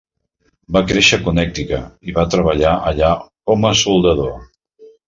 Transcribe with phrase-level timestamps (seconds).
[0.77, 3.13] Va créixer a Connecticut i va treballar allà
[3.53, 4.39] com a soldador.